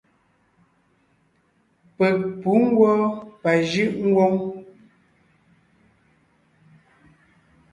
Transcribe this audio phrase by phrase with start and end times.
[1.97, 2.93] Peg pǔ ngwɔ́
[3.41, 4.33] pajʉʼ ngwóŋ.